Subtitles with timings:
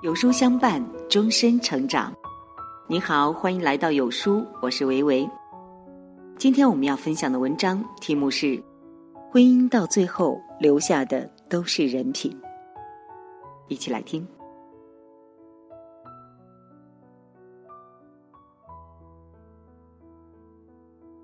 [0.00, 0.80] 有书相伴，
[1.10, 2.14] 终身成长。
[2.86, 5.28] 你好，欢迎来到有书，我是维维。
[6.38, 8.62] 今天我们要分享的文章题目是：
[9.28, 12.32] 婚姻到最后留下的都是人品。
[13.66, 14.24] 一起来听。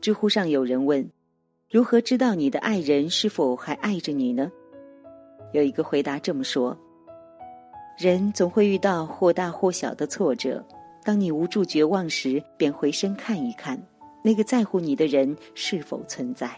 [0.00, 1.08] 知乎上有人问：
[1.70, 4.50] 如何知道你的爱人是否还爱着你呢？
[5.52, 6.76] 有一个回答这么说。
[7.96, 10.62] 人总会遇到或大或小的挫折，
[11.02, 13.82] 当你无助绝望时，便回身看一看，
[14.22, 16.50] 那个在乎你的人是否存在。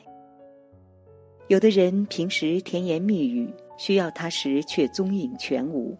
[1.46, 5.96] 有的人平时甜言蜜语，需要他时却踪影全无；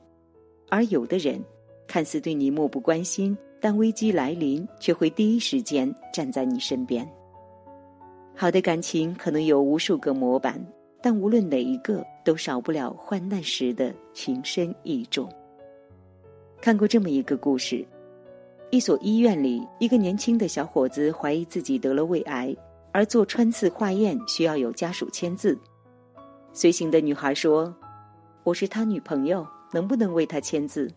[0.69, 1.41] 而有的人，
[1.86, 7.09] 看似对你漠不关心，但危机来临却会第一时间站在你身边。
[8.34, 10.61] 好的感情可能有无数个模板。
[11.01, 15.29] 但无论哪一个，都少不了患难时的情深意重。
[16.61, 17.87] 看过这么一个故事：
[18.70, 22.55] 一所医院里，一个年轻的小伙子怀疑自己得了胃癌，
[22.92, 25.56] 而做穿刺化验需要有家属签字。
[26.53, 27.72] 随行的女孩说
[28.42, 30.91] ：“我是他女朋友，能不能为他签字？”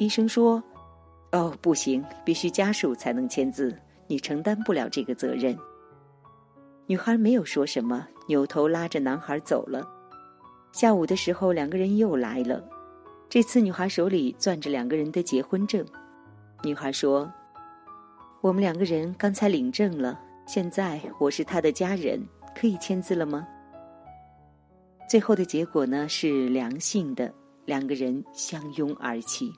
[0.00, 0.62] 医生说
[1.32, 5.54] ：“哦，不行，必须家属才能签字，你承担不了这个责任。”
[6.86, 9.88] 女孩没有说什么，扭头拉着男孩走了。
[10.72, 12.62] 下午的时候，两个人又来了。
[13.28, 15.86] 这次女孩手里攥着两个人的结婚证。
[16.62, 17.32] 女孩说
[18.42, 22.20] ：“我们两个人刚才领证了，现在我是他的家人，
[22.54, 23.46] 可以签字了吗？”
[25.08, 27.32] 最后的结果呢是良性的，
[27.64, 29.52] 两个人相拥而泣。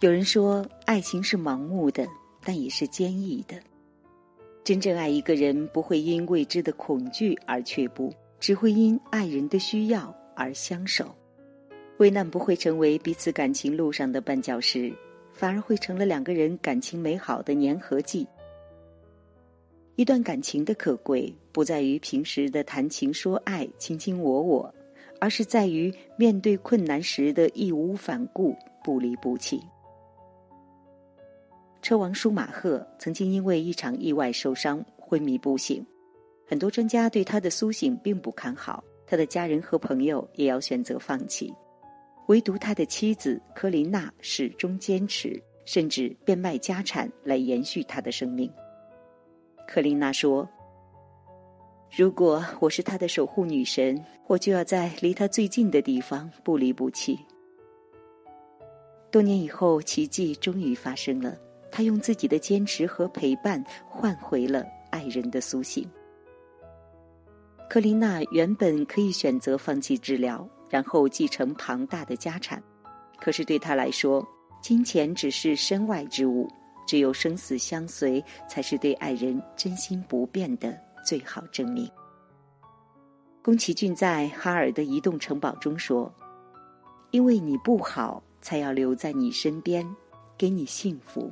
[0.00, 2.06] 有人说，爱情是盲目的，
[2.42, 3.56] 但也是坚毅的。
[4.68, 11.06] 真正爱一个人，不会因未知的恐惧而却步，只会因爱人的需要而相守。
[11.96, 14.92] 危难不会成为彼此感情路上的绊脚石，
[15.32, 18.26] 反而会成了两个人感情美好的粘合剂。
[19.96, 24.74] 一段感情的可贵，不在于平时的谈情说爱、卿卿我我，
[25.18, 28.54] 而是在于面对困难时的义无反顾、
[28.84, 29.58] 不离不弃。
[31.88, 35.82] 车王舒马赫曾经因为一场意外受伤，昏迷不醒。
[36.46, 41.50] 很多专家对他的苏醒并不看好，他的家人和朋友也要选择放弃，
[42.26, 48.52] 唯独他的妻子科琳娜始终坚持，甚至变卖家产来延续他的生命。
[49.66, 50.46] 科琳娜说
[51.96, 57.18] ：“如果我是他的守护女神，我就要在离他最近的地方不离不弃。”
[59.10, 61.34] 多年以后，奇迹终于发生了。
[61.70, 65.88] 他用自己的坚持和陪伴换回了爱人的苏醒。
[67.68, 72.62] 克琳娜原本可以选择放弃治疗，然后继承庞大的家产，
[73.20, 74.26] 可是对她来说，
[74.62, 76.48] 金钱只是身外之物，
[76.86, 81.90] 只有生死相随，才是对爱人真心不变的最好证明。
[83.42, 86.12] 宫崎骏在《哈尔的移动城堡》中说
[87.12, 89.86] ：“因为你不好，才要留在你身边，
[90.36, 91.30] 给你幸福。”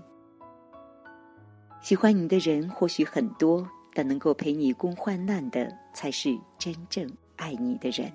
[1.86, 3.64] 喜欢你的人或许很多，
[3.94, 8.12] 但能够陪你共患难的，才是真正爱你的人。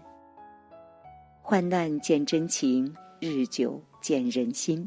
[1.41, 4.85] 患难见真情，日久见人心。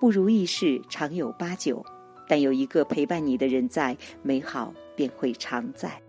[0.00, 1.84] 不如意事常有八九，
[2.28, 6.00] 但有一个陪伴你的人在，美好便会常在。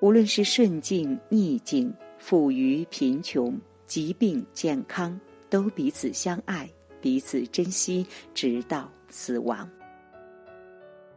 [0.00, 5.16] 无论是顺境逆境，富裕贫穷，疾病健康，
[5.48, 6.68] 都彼此相爱，
[7.00, 8.04] 彼此珍惜，
[8.34, 9.70] 直到死亡。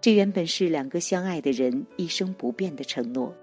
[0.05, 3.35] 这原本是两个相爱的人一生不变的承诺，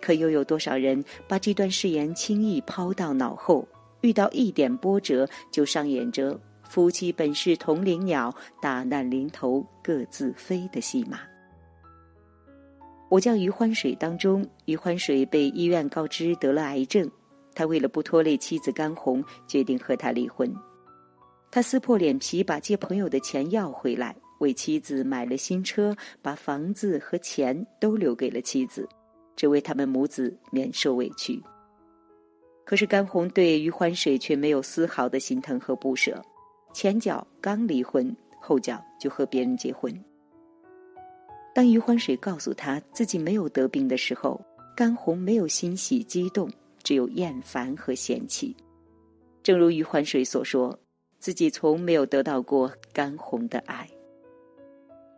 [0.00, 3.64] 可又有多少人把这段誓言轻易抛到脑后？
[4.00, 11.20] 遇到一点波折，就上演着夫妻本是同林鸟，大难临头各自飞的戏码。
[13.08, 17.08] 我叫余欢水当中，余欢水被医院告知得了癌症，
[17.54, 20.52] 他为了不拖累妻子甘红，决定和他离婚。
[21.48, 24.16] 他撕破脸皮把借朋友的钱要回来。
[24.42, 28.86] 为妻子买了新车，把房子和钱都留给了妻子，
[29.36, 31.40] 只为他们母子免受委屈。
[32.64, 36.20] 可是甘红对余欢水却没有丝毫的心疼和不舍，
[36.74, 39.92] 前脚刚离婚，后脚就和别人结婚。
[41.54, 44.40] 当余欢水告诉他自己没有得病的时候，
[44.76, 46.50] 甘红没有欣喜激动，
[46.82, 48.56] 只有厌烦和嫌弃。
[49.42, 50.76] 正如余欢水所说，
[51.18, 53.88] 自己从没有得到过甘红的爱。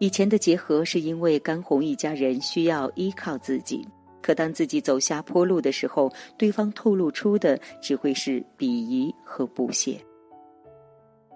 [0.04, 3.88] 以前的结合是因为甘红一家人需要依靠自己，
[4.20, 9.98] 可当自己走下坡路的时候，对方透露出的只会是鄙夷和不屑。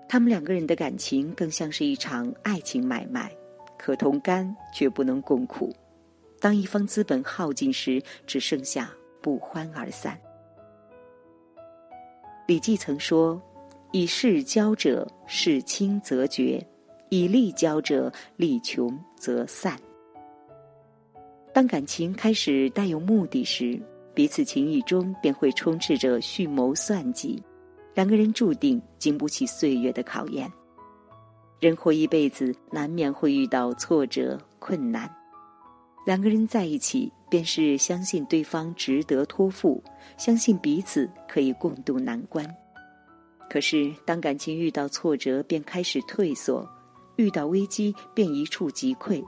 [0.07, 3.33] 他们两个人的感情更像是一场爱情买卖，
[3.79, 5.75] 可同甘却不能共苦。
[6.39, 8.93] 当一方资本耗尽时，只剩下
[9.23, 10.21] 不欢而散。
[12.47, 13.41] 李济曾说
[13.93, 16.63] ：“以事交者，事轻则绝；
[17.11, 19.79] 以利交者，利穷则散。”
[21.53, 23.81] 当感情开始带有目的时，
[24.15, 27.43] 彼此情谊中便会充斥着蓄谋算计。
[27.95, 30.51] 两个人注定经不起岁月的考验。
[31.59, 35.13] 人活一辈子，难免会遇到挫折、困难。
[36.07, 39.83] 两个人在一起，便是相信对方值得托付，
[40.17, 42.47] 相信彼此可以共度难关。
[43.51, 46.65] 可是，当感情遇到挫折，便开始退缩；
[47.19, 49.23] 遇到危机，便一触即溃。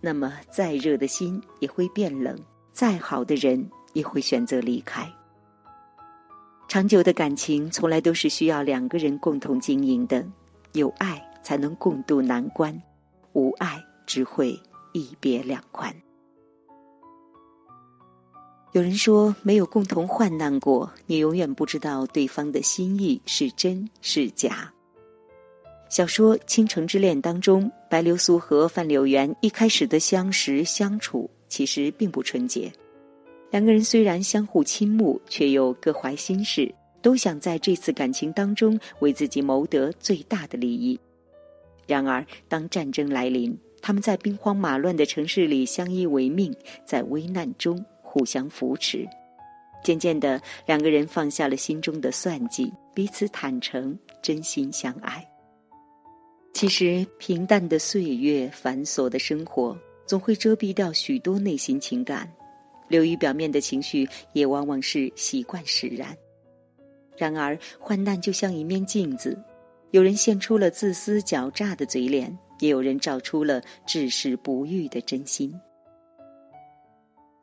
[0.00, 2.36] 那么，再热的心也会变冷，
[2.72, 5.10] 再好的人也会选择离开。
[6.68, 10.26] 长久的感情从来都是需要两个人共同经营的，
[10.72, 12.82] 有爱才能共度难关，
[13.32, 14.60] 无爱只会
[14.92, 15.94] 一别两宽。
[18.72, 24.72] 有人说，没有共同患难过，你永远不知道对方的心意是真是假。
[25.88, 32.70] 小说《倾城之恋》当中，白流苏和范柳原一开始的相识相处，其实并不纯洁。
[33.52, 40.98] 两个人虽然相互倾慕，却又各怀心事，都想在这次感情当中为自己谋得最大的利益。
[41.86, 46.52] 然而，当战争来临，他们在兵荒马乱的城市里相依为命，
[46.84, 49.06] 在危难中互相扶持。
[49.84, 55.24] 渐渐的，两个人放下了心中的算计，彼此坦诚，真心相爱。
[56.56, 62.32] 其实，平淡的岁月、繁琐的生活，总会遮蔽掉许多内心情感。
[62.88, 66.16] 流于表面的情绪，也往往是习惯使然。
[67.14, 69.38] 然而，患难就像一面镜子，
[69.90, 75.54] 有人现出了自私狡诈的嘴脸，也有人照出了至死不渝的真心。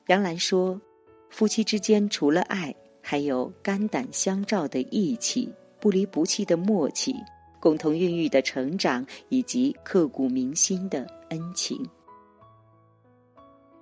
[0.08, 0.82] 杨澜说
[1.30, 7.16] ：“夫妻之间除了爱，还有肝胆相照的义气，不离不弃的默契，
[7.64, 11.82] 共同孕育的成长，以及刻骨铭心的恩情。”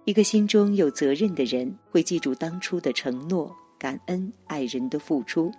[0.06, 5.52] 一个心中有责任的人，会记住当初的承诺，感恩爱人的付出，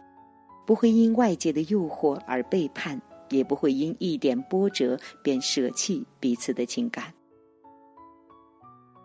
[0.64, 7.12] 不会因外界的诱惑而背叛，也不会因一点波折便舍弃彼此的情感。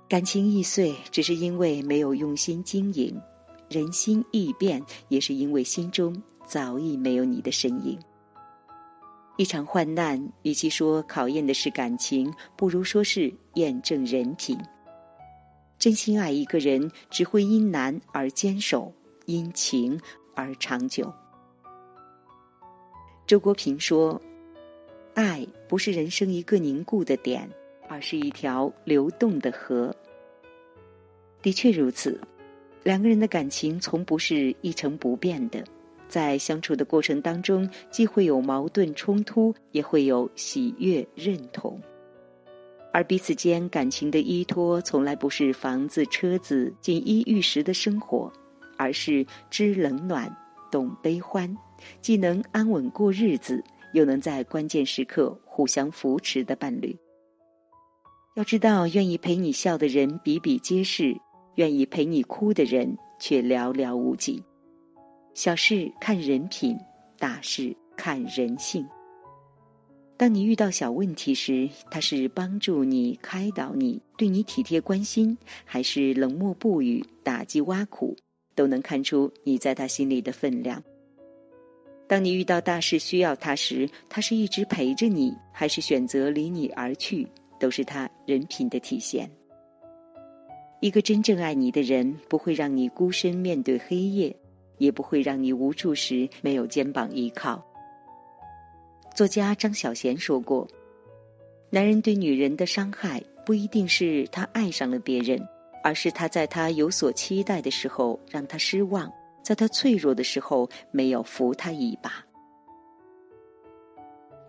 [0.08, 3.16] 感情易碎，只是因为没有用心经营；
[3.68, 4.80] 人心易变，
[5.10, 6.16] 也是因为心中
[6.46, 7.98] 早已没有你的身影。
[9.38, 14.58] 一场患难，与其说考验的是感情，不如说是验证人品。
[15.78, 18.92] 真心爱一个人，只会因难而坚守，
[19.28, 20.00] 因情
[20.34, 21.14] 而长久。
[23.28, 24.20] 周国平说
[25.14, 27.48] ：“爱不是人生一个凝固的点，
[27.88, 29.96] 而是一条流动的河。”
[31.44, 32.20] 的确如此，
[32.84, 35.64] 两个人的感情从不是一成不变的，
[36.08, 41.80] 在相处的过程当中，既会有矛盾冲突，也会有喜悦认同。
[42.94, 48.32] 而彼此间感情的依托，从来不是房子、车子、锦衣玉食的生活，
[48.78, 50.36] 而是知冷暖、
[50.72, 51.56] 懂悲欢，
[52.02, 56.98] 既能安稳过日子，又能在关键时刻互相扶持的伴侣。
[58.36, 61.16] 要知道，愿意陪你笑的人比比皆是，
[61.56, 64.44] 愿意陪你哭的人却寥寥无几。
[65.38, 66.76] 小事看人品，
[67.20, 68.84] 大事看人性。
[70.18, 78.18] 当你遇到小问题时，他是帮助你、开导你、对你体贴关心，还是冷漠不语、打击挖苦，
[78.56, 80.84] 都能看出你在他心里的分量。
[82.08, 87.28] 当你遇到大事需要他时，他是一直陪着你，还是选择离你而去，
[87.60, 89.30] 都是他人品的体现。
[90.82, 94.36] 一个真正爱你的人，不会让你孤身面对黑夜，
[94.78, 97.64] 也不会让你无助时没有肩膀依靠。
[99.16, 100.68] 作家张小娴说过
[101.72, 105.42] ：“男人对女人的伤害，不一定是他爱上了别人，
[105.84, 112.24] 而是他在他有所期待的时候让他失望，在他脆弱的时候没有扶他一把。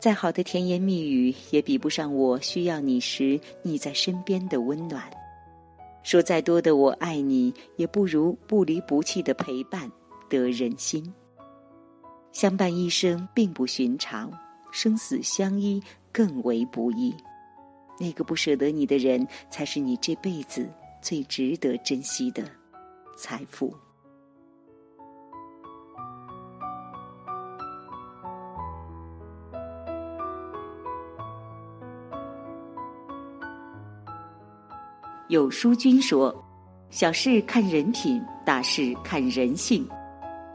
[0.01, 5.03] 再好的甜言蜜语，也比不上我需要你时你在身边的温暖。
[6.05, 9.91] 说再多的我爱你，也不如不离不弃的陪伴
[10.29, 11.13] 得人心。
[12.33, 14.33] 相伴一生并不寻常。”
[14.71, 15.83] 生死相依
[16.13, 17.15] 更为不易，
[17.99, 20.69] 那个不舍得你的人，才是你这辈子
[21.01, 22.45] 最值得珍惜的。
[23.17, 23.75] 财富。
[35.29, 36.35] 有书君说
[36.91, 39.89] ：“小事看人品，大事看人性。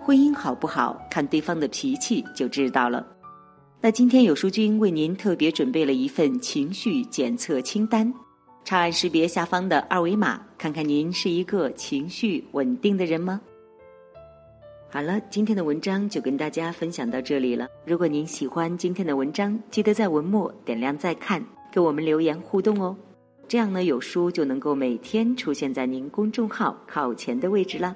[0.04, 3.08] 婚姻好不好，看对方的脾气就知道了。”
[3.80, 8.14] 那今天有书君为您特别准备了一份情绪检测清单，
[8.66, 13.40] 长按识别下方的二维码，看看您是一个情绪稳定的人吗？
[14.90, 17.68] 好了，今天的文章就跟大家分享到这里了。
[17.86, 22.96] 如果您喜欢今天的文章，记得在文末点亮再看，给我们留言互动哦。
[23.48, 27.96] 这样呢，有书就能够每天出现在您公众号靠前的位置了。